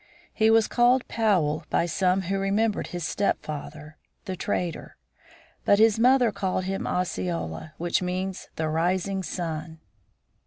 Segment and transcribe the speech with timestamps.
[0.33, 4.95] He was called Powell by some who remembered his stepfather, the trader.
[5.63, 9.77] But his mother called him Osceola, which means the rising sun.